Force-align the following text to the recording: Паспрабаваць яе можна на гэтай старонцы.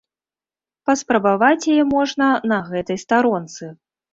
Паспрабаваць 0.91 1.61
яе 1.75 1.83
можна 1.95 2.33
на 2.53 2.61
гэтай 2.71 2.97
старонцы. 3.07 3.63